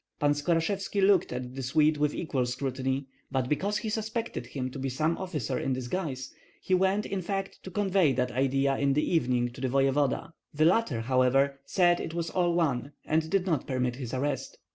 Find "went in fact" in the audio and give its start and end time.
6.73-7.59